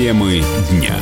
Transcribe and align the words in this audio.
Темы 0.00 0.42
дня. 0.70 0.96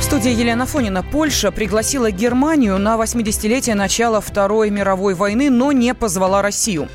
В 0.00 0.26
Елена 0.32 0.66
Фонина. 0.66 1.04
Польша 1.04 1.52
пригласила 1.52 2.10
Германию 2.10 2.76
на 2.80 2.96
80-летие 2.96 3.76
начала 3.76 4.20
Второй 4.20 4.70
мировой 4.70 5.14
войны, 5.14 5.48
но 5.48 5.70
не 5.70 5.94
позвала 5.94 6.42
Россию. 6.42 6.88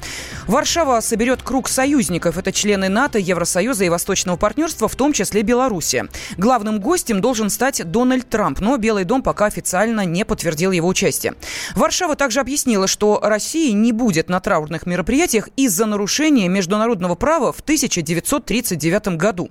Варшава 0.48 1.02
соберет 1.02 1.44
круг 1.44 1.68
союзников. 1.68 2.38
Это 2.38 2.54
члены 2.54 2.88
НАТО, 2.88 3.20
Евросоюза 3.20 3.84
и 3.84 3.90
Восточного 3.90 4.38
партнерства, 4.38 4.88
в 4.88 4.96
том 4.96 5.12
числе 5.12 5.42
Белоруссия. 5.42 6.08
Главным 6.38 6.80
гостем 6.80 7.20
должен 7.20 7.50
стать 7.50 7.84
Дональд 7.84 8.30
Трамп, 8.30 8.62
но 8.62 8.78
Белый 8.78 9.04
дом 9.04 9.22
пока 9.22 9.48
официально 9.48 10.06
не 10.06 10.24
подтвердил 10.24 10.72
его 10.72 10.88
участие. 10.88 11.34
Варшава 11.76 12.16
также 12.16 12.40
объяснила, 12.40 12.88
что 12.88 13.20
России 13.22 13.72
не 13.72 13.92
будет 13.92 14.30
на 14.30 14.40
траурных 14.40 14.86
мероприятиях 14.86 15.50
из-за 15.58 15.86
нарушения 15.86 16.48
международного 16.48 17.16
права 17.16 17.52
в 17.52 17.60
1939 17.60 19.18
году. 19.18 19.50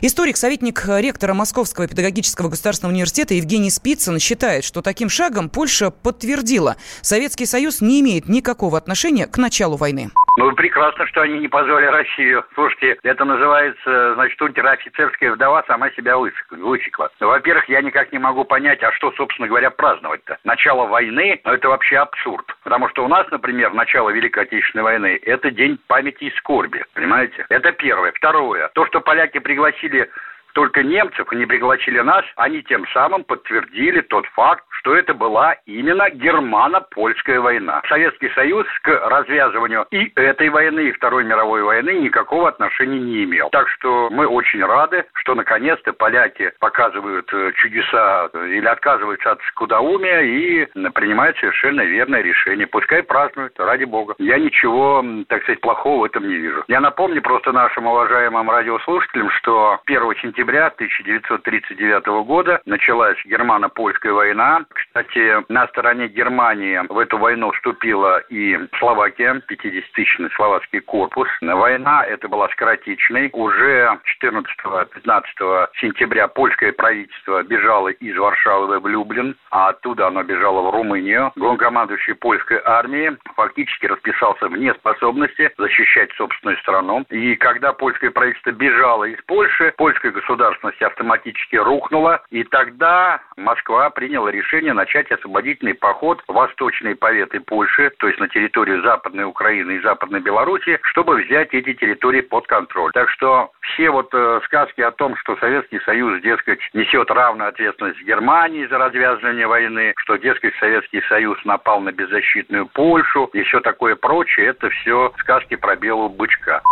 Историк, 0.00 0.38
советник 0.38 0.82
ректора 0.86 1.34
Московского 1.34 1.86
педагогического 1.86 2.48
государственного 2.48 2.94
университета 2.94 3.34
Евгений 3.34 3.70
Спицын 3.70 4.18
считает, 4.18 4.64
что 4.64 4.80
таким 4.80 5.10
шагом 5.10 5.50
Польша 5.50 5.90
подтвердила, 5.90 6.76
Советский 7.02 7.44
Союз 7.44 7.82
не 7.82 8.00
имеет 8.00 8.26
никакого 8.26 8.78
отношения 8.78 9.26
к 9.26 9.36
началу 9.36 9.76
войны. 9.76 10.10
Ну, 10.36 10.52
прекрасно, 10.52 11.06
что 11.06 11.22
они 11.22 11.38
не 11.38 11.48
позвали 11.48 11.86
Россию. 11.86 12.44
Слушайте, 12.54 12.98
это 13.02 13.24
называется, 13.24 14.14
значит, 14.14 14.40
унтер-офицерская 14.40 15.32
вдова 15.32 15.64
сама 15.66 15.90
себя 15.90 16.16
высекла. 16.16 17.10
Во-первых, 17.18 17.68
я 17.68 17.82
никак 17.82 18.12
не 18.12 18.18
могу 18.18 18.44
понять, 18.44 18.82
а 18.82 18.92
что, 18.92 19.10
собственно 19.12 19.48
говоря, 19.48 19.70
праздновать-то? 19.70 20.38
Начало 20.44 20.86
войны, 20.86 21.40
ну, 21.44 21.52
это 21.52 21.68
вообще 21.68 21.98
абсурд. 21.98 22.46
Потому 22.62 22.88
что 22.88 23.04
у 23.04 23.08
нас, 23.08 23.26
например, 23.30 23.72
начало 23.72 24.10
Великой 24.10 24.44
Отечественной 24.44 24.84
войны, 24.84 25.20
это 25.22 25.50
день 25.50 25.78
памяти 25.88 26.24
и 26.24 26.36
скорби, 26.36 26.84
понимаете? 26.94 27.44
Это 27.48 27.72
первое. 27.72 28.12
Второе, 28.12 28.70
то, 28.74 28.86
что 28.86 29.00
поляки 29.00 29.38
пригласили 29.38 30.10
только 30.52 30.82
немцев 30.82 31.32
и 31.32 31.36
не 31.36 31.46
пригласили 31.46 32.00
нас, 32.00 32.24
они 32.36 32.62
тем 32.62 32.86
самым 32.88 33.24
подтвердили 33.24 34.00
тот 34.02 34.26
факт, 34.26 34.64
что 34.80 34.94
это 34.94 35.14
была 35.14 35.54
именно 35.66 36.10
германо-польская 36.10 37.40
война. 37.40 37.82
Советский 37.88 38.30
Союз 38.30 38.66
к 38.82 38.88
развязыванию 38.88 39.86
и 39.90 40.10
этой 40.16 40.48
войны, 40.48 40.88
и 40.88 40.92
Второй 40.92 41.24
мировой 41.24 41.62
войны 41.62 41.90
никакого 42.00 42.48
отношения 42.48 42.98
не 42.98 43.24
имел. 43.24 43.50
Так 43.50 43.68
что 43.68 44.08
мы 44.10 44.26
очень 44.26 44.64
рады, 44.64 45.04
что 45.14 45.34
наконец-то 45.34 45.92
поляки 45.92 46.52
показывают 46.60 47.30
э, 47.32 47.52
чудеса 47.56 48.30
э, 48.32 48.48
или 48.48 48.66
отказываются 48.66 49.32
от 49.32 49.42
скудоумия 49.50 50.20
и 50.20 50.66
принимают 50.90 51.36
совершенно 51.38 51.82
верное 51.82 52.22
решение. 52.22 52.66
Пускай 52.66 53.02
празднуют, 53.02 53.58
ради 53.58 53.84
бога. 53.84 54.14
Я 54.18 54.38
ничего, 54.38 55.04
так 55.28 55.42
сказать, 55.42 55.60
плохого 55.60 56.00
в 56.00 56.04
этом 56.04 56.26
не 56.26 56.36
вижу. 56.36 56.64
Я 56.68 56.80
напомню 56.80 57.22
просто 57.22 57.52
нашим 57.52 57.86
уважаемым 57.86 58.50
радиослушателям, 58.50 59.30
что 59.30 59.80
1 59.86 60.14
сентября 60.22 60.39
1939 60.42 62.06
года 62.24 62.60
началась 62.64 63.18
германо-польская 63.24 64.12
война, 64.12 64.64
кстати, 64.72 65.44
на 65.52 65.66
стороне 65.68 66.08
Германии 66.08 66.80
в 66.88 66.98
эту 66.98 67.18
войну 67.18 67.52
вступила 67.52 68.18
и 68.28 68.58
Словакия, 68.78 69.42
50-тысячный 69.48 70.30
словацкий 70.34 70.80
корпус. 70.80 71.28
Война 71.40 72.04
эта 72.04 72.28
была 72.28 72.48
скоротечной. 72.48 73.30
Уже 73.32 73.98
14-15 74.22 75.68
сентября 75.80 76.28
польское 76.28 76.72
правительство 76.72 77.42
бежало 77.42 77.88
из 77.88 78.16
Варшавы 78.16 78.80
в 78.80 78.86
Люблин, 78.86 79.36
а 79.50 79.68
оттуда 79.68 80.08
оно 80.08 80.22
бежало 80.22 80.70
в 80.70 80.74
Румынию. 80.74 81.32
Главнокомандующий 81.36 82.14
польской 82.14 82.60
армии 82.64 83.16
фактически 83.36 83.86
расписался 83.86 84.48
в 84.48 84.56
неспособности 84.56 85.50
защищать 85.58 86.12
собственную 86.12 86.58
страну. 86.58 87.04
И 87.10 87.36
когда 87.36 87.72
польское 87.72 88.10
правительство 88.10 88.50
бежало 88.52 89.04
из 89.04 89.18
Польши, 89.26 89.72
польская 89.76 90.12
государственность 90.30 90.80
автоматически 90.82 91.56
рухнула, 91.56 92.22
и 92.30 92.44
тогда 92.44 93.20
Москва 93.36 93.90
приняла 93.90 94.30
решение 94.30 94.72
начать 94.72 95.10
освободительный 95.10 95.74
поход 95.74 96.22
в 96.28 96.32
восточные 96.32 96.94
поветы 96.94 97.40
Польши, 97.40 97.90
то 97.98 98.06
есть 98.06 98.20
на 98.20 98.28
территорию 98.28 98.82
Западной 98.82 99.24
Украины 99.24 99.72
и 99.72 99.82
Западной 99.82 100.20
Белоруссии, 100.20 100.78
чтобы 100.82 101.16
взять 101.16 101.52
эти 101.52 101.74
территории 101.74 102.20
под 102.20 102.46
контроль. 102.46 102.92
Так 102.92 103.10
что 103.10 103.50
все 103.60 103.90
вот 103.90 104.10
э, 104.12 104.40
сказки 104.44 104.80
о 104.80 104.92
том, 104.92 105.16
что 105.16 105.36
Советский 105.36 105.80
Союз, 105.80 106.22
дескать, 106.22 106.60
несет 106.74 107.10
равную 107.10 107.48
ответственность 107.48 108.02
Германии 108.02 108.66
за 108.66 108.78
развязывание 108.78 109.46
войны, 109.46 109.94
что, 109.96 110.16
дескать, 110.16 110.54
Советский 110.60 111.02
Союз 111.08 111.38
напал 111.44 111.80
на 111.80 111.90
беззащитную 111.90 112.66
Польшу 112.66 113.24
и 113.32 113.42
все 113.42 113.60
такое 113.60 113.96
прочее, 113.96 114.46
это 114.46 114.70
все 114.70 115.12
сказки 115.18 115.56
про 115.56 115.74
белого 115.74 116.08
бычка. 116.08 116.62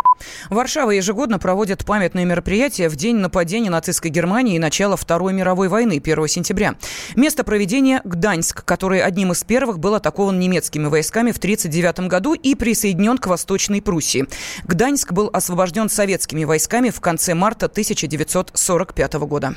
Варшава 0.50 0.90
ежегодно 0.90 1.38
проводит 1.38 1.84
памятные 1.86 2.24
мероприятия 2.24 2.88
в 2.88 2.96
день 2.96 3.16
нападения 3.16 3.47
нацистской 3.56 4.10
Германии 4.10 4.56
и 4.56 4.58
начала 4.58 4.96
Второй 4.96 5.32
мировой 5.32 5.68
войны 5.68 6.00
1 6.04 6.28
сентября. 6.28 6.74
Место 7.16 7.44
проведения– 7.44 8.00
Гданьск, 8.04 8.64
который 8.64 9.00
одним 9.00 9.32
из 9.32 9.42
первых 9.44 9.78
был 9.78 9.94
атакован 9.94 10.38
немецкими 10.38 10.86
войсками 10.86 11.32
в 11.32 11.38
1939 11.38 12.08
году 12.08 12.34
и 12.34 12.54
присоединен 12.54 13.18
к 13.18 13.26
Восточной 13.26 13.80
Пруссии. 13.80 14.26
Гданьск 14.64 15.12
был 15.12 15.30
освобожден 15.32 15.88
советскими 15.88 16.44
войсками 16.44 16.90
в 16.90 17.00
конце 17.00 17.34
марта 17.34 17.66
1945 17.66 19.14
года. 19.14 19.54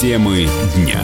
Темы 0.00 0.46
дня 0.76 1.00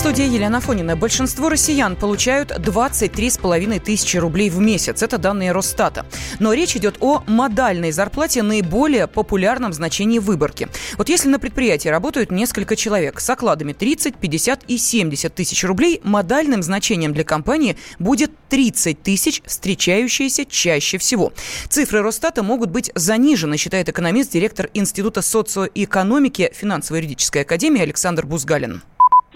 студии 0.00 0.24
Елена 0.24 0.62
Фонина. 0.62 0.96
Большинство 0.96 1.50
россиян 1.50 1.94
получают 1.94 2.52
23,5 2.52 3.80
тысячи 3.80 4.16
рублей 4.16 4.48
в 4.48 4.58
месяц. 4.58 5.02
Это 5.02 5.18
данные 5.18 5.52
Росстата. 5.52 6.06
Но 6.38 6.54
речь 6.54 6.74
идет 6.74 6.96
о 7.00 7.22
модальной 7.26 7.92
зарплате 7.92 8.42
наиболее 8.42 9.06
популярном 9.06 9.74
значении 9.74 10.18
выборки. 10.18 10.68
Вот 10.96 11.10
если 11.10 11.28
на 11.28 11.38
предприятии 11.38 11.90
работают 11.90 12.30
несколько 12.30 12.76
человек 12.76 13.20
с 13.20 13.28
окладами 13.28 13.74
30, 13.74 14.16
50 14.16 14.64
и 14.68 14.78
70 14.78 15.34
тысяч 15.34 15.64
рублей, 15.64 16.00
модальным 16.02 16.62
значением 16.62 17.12
для 17.12 17.24
компании 17.24 17.76
будет 17.98 18.30
30 18.48 19.02
тысяч, 19.02 19.42
встречающиеся 19.44 20.46
чаще 20.46 20.96
всего. 20.96 21.34
Цифры 21.68 22.00
Росстата 22.00 22.42
могут 22.42 22.70
быть 22.70 22.90
занижены, 22.94 23.58
считает 23.58 23.90
экономист, 23.90 24.32
директор 24.32 24.70
Института 24.72 25.20
социоэкономики 25.20 26.52
финансово-юридической 26.54 27.42
академии 27.42 27.82
Александр 27.82 28.24
Бузгалин. 28.24 28.80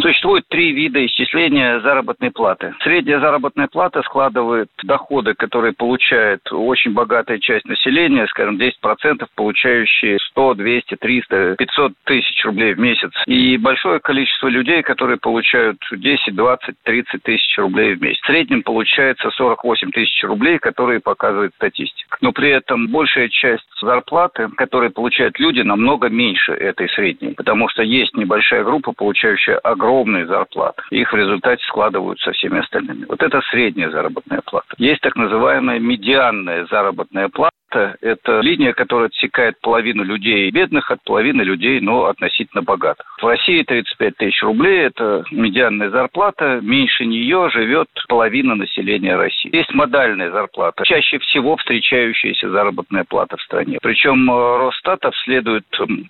Существует 0.01 0.45
три 0.55 0.71
вида 0.71 1.05
исчисления 1.05 1.81
заработной 1.81 2.31
платы. 2.31 2.77
Средняя 2.85 3.19
заработная 3.19 3.67
плата 3.67 4.03
складывает 4.03 4.69
доходы, 4.85 5.35
которые 5.35 5.73
получает 5.73 6.43
очень 6.53 6.93
богатая 6.93 7.41
часть 7.41 7.65
населения, 7.67 8.25
скажем, 8.29 8.57
10% 8.57 9.27
получающие 9.35 10.17
100, 10.31 10.55
200, 10.55 10.95
300, 10.95 11.57
500 11.59 11.93
тысяч 12.05 12.45
рублей 12.45 12.75
в 12.75 12.79
месяц. 12.79 13.11
И 13.27 13.57
большое 13.57 13.99
количество 13.99 14.47
людей, 14.47 14.85
которые 14.85 15.19
получают 15.19 15.79
10, 15.91 16.37
20, 16.37 16.75
30 16.85 17.23
тысяч 17.25 17.59
рублей 17.59 17.97
в 17.97 18.01
месяц. 18.01 18.23
В 18.23 18.27
среднем 18.27 18.63
получается 18.63 19.31
48 19.31 19.91
тысяч 19.91 20.23
рублей, 20.23 20.61
которые 20.61 21.01
показывает 21.01 21.53
статистика. 21.57 22.17
Но 22.21 22.31
при 22.31 22.51
этом 22.51 22.87
большая 22.93 23.29
часть 23.29 23.67
зарплаты, 23.83 24.49
которые 24.57 24.91
получают 24.91 25.37
люди, 25.41 25.63
намного 25.63 26.09
меньше 26.09 26.53
этой 26.53 26.89
средней. 26.91 27.35
Потому 27.35 27.69
что 27.71 27.83
есть 27.83 28.17
небольшая 28.17 28.63
группа, 28.63 28.93
получающая 28.93 29.59
огромные 29.59 30.27
зарплаты. 30.27 30.44
Их 30.91 31.13
в 31.13 31.17
результате 31.17 31.63
складывают 31.65 32.19
со 32.21 32.33
всеми 32.33 32.61
остальными. 32.61 33.07
Вот 33.09 33.23
это 33.23 33.41
средняя 33.51 33.91
заработная 33.91 34.41
плата. 34.45 34.75
Есть 34.79 35.01
так 35.01 35.17
называемая 35.17 35.79
медианная 35.79 36.67
заработная 36.67 37.29
плата, 37.29 37.55
зарплата– 37.75 37.97
это 38.01 38.41
линия, 38.41 38.73
которая 38.73 39.09
отсекает 39.09 39.61
половину 39.61 40.05
людей 40.05 40.51
бедных 40.51 40.91
от 40.91 41.03
половины 41.03 41.43
людей, 41.43 41.81
но 41.81 42.07
относительно 42.07 42.63
богатых. 42.63 43.07
В 43.21 43.27
России 43.27 43.63
35 43.63 44.17
тысяч 44.17 44.43
рублей– 44.43 44.79
это 44.87 45.25
медианная 45.31 45.91
зарплата. 45.91 46.61
Меньше 46.63 47.05
нее 47.07 47.51
живет 47.51 47.89
половина 48.09 48.55
населения 48.55 49.17
России. 49.17 49.55
Есть 49.55 49.73
модальная 49.75 50.31
зарплата, 50.31 50.85
чаще 50.85 51.19
всего 51.19 51.57
встречающаяся 51.57 52.51
заработная 52.51 53.05
плата 53.05 53.37
в 53.37 53.43
стране. 53.43 53.79
Причем 53.83 54.31
э, 54.31 54.59
Росстат 54.59 55.05
обследует 55.05 55.65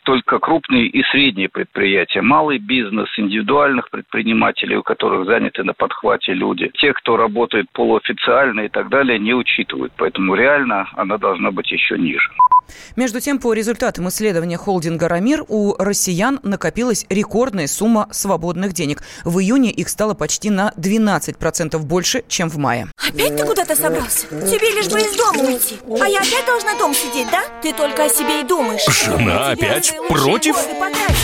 только 0.05 0.39
крупные 0.39 0.87
и 0.87 1.03
средние 1.05 1.49
предприятия, 1.49 2.23
малый 2.23 2.59
бизнес, 2.59 3.09
индивидуальных 3.17 3.91
предпринимателей, 3.91 4.77
у 4.77 4.83
которых 4.83 5.27
заняты 5.27 5.65
на 5.65 5.73
подхвате 5.73 6.35
люди. 6.35 6.71
Те, 6.75 6.93
кто 6.93 7.17
работает 7.17 7.67
полуофициально 7.73 8.63
и 8.63 8.69
так 8.69 8.89
далее, 8.89 9.19
не 9.19 9.35
учитывают. 9.35 9.93
Поэтому 9.97 10.35
реально 10.35 10.89
она 10.97 11.19
должна 11.19 11.51
быть 11.55 11.71
еще 11.71 11.99
ниже. 11.99 12.29
Между 12.97 13.21
тем, 13.21 13.39
по 13.39 13.53
результатам 13.53 14.09
исследования 14.09 14.57
холдинга 14.57 15.09
«Рамир» 15.09 15.45
у 15.49 15.75
россиян 15.79 16.41
накопилась 16.43 17.07
рекордная 17.09 17.67
сумма 17.67 18.09
свободных 18.11 18.73
денег. 18.73 19.03
В 19.25 19.39
июне 19.41 19.71
их 19.71 19.89
стало 19.89 20.15
почти 20.15 20.51
на 20.51 20.73
12% 20.77 21.79
больше, 21.79 22.25
чем 22.29 22.49
в 22.49 22.57
мае. 22.57 22.89
Опять 22.97 23.37
ты 23.37 23.45
куда-то 23.45 23.77
собрался? 23.77 24.27
Тебе 24.29 24.71
лишь 24.71 24.89
бы 24.89 24.99
из 25.01 25.17
дома 25.17 25.49
уйти. 25.49 25.77
А 26.01 26.09
я 26.09 26.21
опять 26.21 26.47
должна 26.47 26.77
дома 26.79 26.95
сидеть, 26.95 27.29
да? 27.31 27.43
Ты 27.63 27.73
только 27.73 28.05
о 28.05 28.09
себе 28.09 28.41
и 28.41 28.45
думаешь. 28.45 28.85
Жена 28.87 29.51
опять 29.51 29.95
против? 30.09 30.57
рыбалку! 30.57 31.24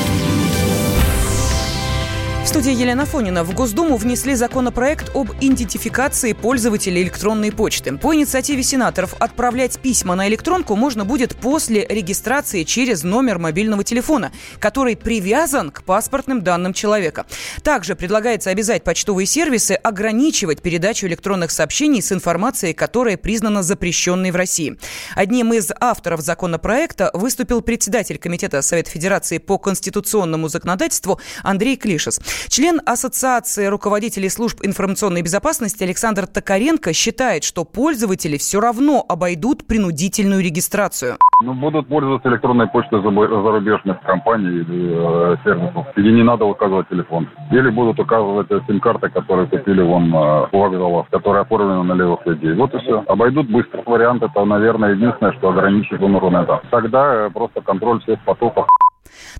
В 2.43 2.47
студии 2.47 2.73
Елена 2.73 3.05
Фонина. 3.05 3.43
В 3.43 3.53
Госдуму 3.53 3.97
внесли 3.97 4.33
законопроект 4.33 5.15
об 5.15 5.31
идентификации 5.39 6.33
пользователей 6.33 7.03
электронной 7.03 7.51
почты. 7.51 7.95
По 7.97 8.15
инициативе 8.15 8.63
сенаторов 8.63 9.13
отправлять 9.19 9.79
письма 9.79 10.15
на 10.15 10.27
электронку 10.27 10.75
можно 10.75 11.05
будет 11.05 11.35
после 11.35 11.85
регистрации 11.87 12.63
через 12.63 13.03
номер 13.03 13.37
мобильного 13.37 13.83
телефона, 13.83 14.31
который 14.59 14.97
привязан 14.97 15.69
к 15.69 15.83
паспортным 15.83 16.41
данным 16.41 16.73
человека. 16.73 17.27
Также 17.61 17.95
предлагается 17.95 18.49
обязать 18.49 18.83
почтовые 18.83 19.27
сервисы 19.27 19.73
ограничивать 19.73 20.63
передачу 20.63 21.05
электронных 21.05 21.51
сообщений 21.51 22.01
с 22.01 22.11
информацией, 22.11 22.73
которая 22.73 23.17
признана 23.17 23.61
запрещенной 23.61 24.31
в 24.31 24.35
России. 24.35 24.77
Одним 25.15 25.53
из 25.53 25.69
авторов 25.79 26.21
законопроекта 26.21 27.11
выступил 27.13 27.61
председатель 27.61 28.17
Комитета 28.17 28.63
Совета 28.63 28.89
Федерации 28.89 29.37
по 29.37 29.59
конституционному 29.59 30.49
законодательству 30.49 31.19
Андрей 31.43 31.77
Клишес. 31.77 32.19
Член 32.47 32.81
Ассоциации 32.85 33.67
руководителей 33.67 34.29
служб 34.29 34.59
информационной 34.63 35.21
безопасности 35.21 35.83
Александр 35.83 36.27
Токаренко 36.27 36.93
считает, 36.93 37.43
что 37.43 37.63
пользователи 37.63 38.37
все 38.37 38.59
равно 38.59 39.05
обойдут 39.07 39.65
принудительную 39.65 40.43
регистрацию. 40.43 41.17
Ну, 41.43 41.53
будут 41.53 41.87
пользоваться 41.87 42.29
электронной 42.29 42.67
почтой 42.67 43.01
зарубежных 43.01 44.01
компаний 44.01 44.61
или 44.61 45.33
э, 45.33 45.37
сервисов, 45.43 45.87
где 45.95 46.11
не 46.11 46.23
надо 46.23 46.45
указывать 46.45 46.87
телефон. 46.89 47.27
Или 47.51 47.69
будут 47.69 47.99
указывать 47.99 48.47
э, 48.51 48.59
сим-карты, 48.67 49.09
которые 49.09 49.47
купили 49.47 49.81
вон 49.81 50.13
э, 50.13 50.47
у 50.51 50.59
вокзалов, 50.59 51.07
которые 51.09 51.41
оформлены 51.41 51.83
на 51.83 51.93
левых 51.93 52.25
людей. 52.25 52.53
Вот 52.53 52.73
и 52.75 52.77
все. 52.79 53.03
Обойдут 53.07 53.49
быстро. 53.49 53.81
Вариант 53.85 54.21
это, 54.21 54.45
наверное, 54.45 54.93
единственное, 54.93 55.33
что 55.33 55.49
ограничит 55.49 55.99
Рунета. 55.99 56.61
Тогда 56.69 57.27
э, 57.27 57.29
просто 57.31 57.61
контроль 57.61 58.01
всех 58.01 58.19
потоков 58.23 58.67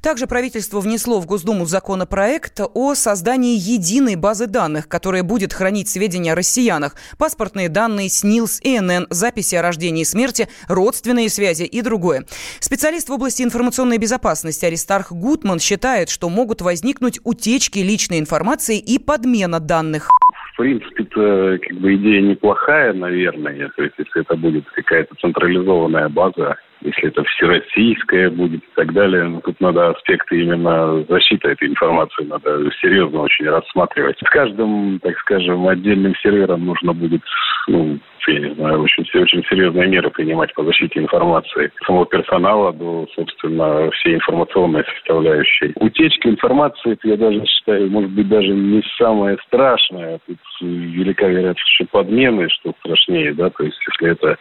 также 0.01 0.27
правительство 0.27 0.79
внесло 0.79 1.19
в 1.19 1.25
Госдуму 1.25 1.65
законопроект 1.65 2.59
о 2.73 2.95
создании 2.95 3.57
единой 3.57 4.15
базы 4.15 4.47
данных, 4.47 4.87
которая 4.87 5.23
будет 5.23 5.53
хранить 5.53 5.89
сведения 5.89 6.33
о 6.33 6.35
россиянах, 6.35 6.95
паспортные 7.17 7.69
данные, 7.69 8.09
СНИЛС, 8.09 8.59
ИНН, 8.63 9.07
записи 9.09 9.55
о 9.55 9.61
рождении 9.61 10.01
и 10.01 10.05
смерти, 10.05 10.47
родственные 10.67 11.29
связи 11.29 11.63
и 11.63 11.81
другое. 11.81 12.25
Специалист 12.59 13.09
в 13.09 13.13
области 13.13 13.43
информационной 13.43 13.97
безопасности 13.97 14.65
Аристарх 14.65 15.11
Гутман 15.11 15.59
считает, 15.59 16.09
что 16.09 16.29
могут 16.29 16.61
возникнуть 16.61 17.19
утечки 17.23 17.79
личной 17.79 18.19
информации 18.19 18.79
и 18.79 18.97
подмена 18.97 19.59
данных 19.59 20.09
принципе-то 20.61 21.57
как 21.61 21.77
бы 21.77 21.95
идея 21.95 22.21
неплохая, 22.21 22.93
наверное. 22.93 23.69
То 23.75 23.83
есть, 23.83 23.95
если 23.97 24.21
это 24.21 24.35
будет 24.35 24.65
какая-то 24.69 25.15
централизованная 25.19 26.09
база 26.09 26.57
если 26.83 27.09
это 27.09 27.23
всероссийская 27.23 28.29
будет 28.29 28.61
и 28.61 28.71
так 28.75 28.93
далее. 28.93 29.23
Но 29.25 29.39
тут 29.41 29.59
надо 29.61 29.89
аспекты 29.89 30.41
именно 30.41 31.03
защиты 31.07 31.49
этой 31.49 31.67
информации, 31.67 32.23
надо 32.23 32.69
серьезно 32.81 33.21
очень 33.21 33.45
рассматривать. 33.45 34.17
С 34.17 34.29
каждым, 34.29 34.99
так 34.99 35.17
скажем, 35.19 35.67
отдельным 35.67 36.15
сервером 36.15 36.65
нужно 36.65 36.93
будет, 36.93 37.21
ну, 37.67 37.99
я 38.27 38.39
не 38.39 38.53
знаю, 38.55 38.81
очень, 38.81 39.03
очень 39.19 39.43
серьезные 39.49 39.87
меры 39.87 40.09
принимать 40.09 40.53
по 40.53 40.63
защите 40.63 40.99
информации 40.99 41.71
самого 41.85 42.05
персонала 42.05 42.73
до, 42.73 43.07
собственно, 43.15 43.89
всей 43.91 44.15
информационной 44.15 44.83
составляющей. 44.85 45.71
Утечка 45.75 46.29
информации, 46.29 46.97
я 47.03 47.17
даже 47.17 47.45
считаю, 47.45 47.89
может 47.89 48.11
быть, 48.11 48.27
даже 48.27 48.49
не 48.49 48.83
самое 48.97 49.37
страшное. 49.47 50.19
Тут 50.27 50.37
велика 50.61 51.27
вероятность, 51.27 51.67
что 51.75 51.85
подмены, 51.85 52.49
что 52.49 52.73
страшнее, 52.79 53.33
да, 53.33 53.49
то 53.49 53.63
есть 53.63 53.77
если 53.87 54.11
это 54.11 54.37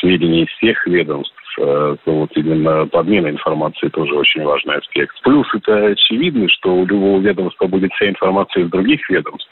сведения 0.00 0.42
из 0.42 0.48
всех 0.50 0.86
ведомств, 0.86 1.34
Э, 1.60 1.96
то 2.04 2.12
вот 2.12 2.30
именно 2.36 2.86
подмена 2.86 3.28
информации 3.28 3.88
тоже 3.88 4.14
очень 4.14 4.44
важный 4.44 4.76
аспект. 4.76 5.20
Плюс 5.22 5.46
это 5.54 5.86
очевидно, 5.86 6.48
что 6.48 6.74
у 6.74 6.86
любого 6.86 7.20
ведомства 7.20 7.66
будет 7.66 7.92
вся 7.94 8.08
информация 8.08 8.64
из 8.64 8.70
других 8.70 9.08
ведомств. 9.10 9.50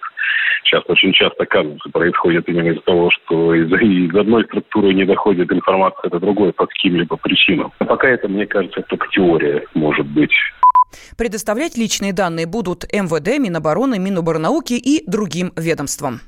Сейчас 0.65 0.83
очень 0.89 1.13
часто, 1.13 1.47
кажется, 1.47 1.89
происходит 1.91 2.49
именно 2.49 2.71
из-за 2.71 2.81
того, 2.81 3.11
что 3.11 3.55
из, 3.55 3.71
из 3.71 4.15
одной 4.15 4.45
структуры 4.45 4.95
не 4.95 5.05
доходит 5.05 5.53
информация 5.53 6.11
до 6.11 6.19
другой 6.19 6.53
по 6.53 6.67
каким-либо 6.67 7.17
причинам. 7.17 7.73
А 7.79 7.85
пока 7.85 8.09
это, 8.09 8.29
мне 8.29 8.47
кажется, 8.47 8.83
только 8.83 9.07
теория 9.09 9.65
может 9.75 10.07
быть. 10.07 10.33
Предоставлять 11.17 11.77
личные 11.77 12.13
данные 12.13 12.47
будут 12.47 12.85
МВД, 12.93 13.39
Минобороны, 13.39 13.99
Миноборнауки 13.99 14.75
и 14.75 15.09
другим 15.09 15.53
ведомствам. 15.57 16.21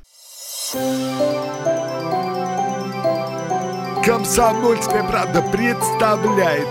Комсомольская 4.05 5.03
правда 5.03 5.43
представляет. 5.51 6.67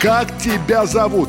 Как 0.00 0.36
тебя 0.38 0.86
зовут? 0.86 1.28